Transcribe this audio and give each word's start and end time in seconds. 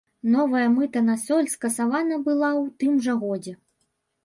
Новая 0.35 0.63
мыта 0.77 1.03
на 1.09 1.17
соль 1.25 1.51
скасавана 1.55 2.19
была 2.29 2.49
ў 2.61 2.65
тым 2.83 2.99
жа 3.07 3.13
годзе. 3.27 3.57